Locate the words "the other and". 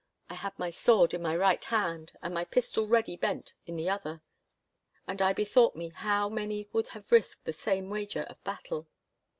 3.75-5.21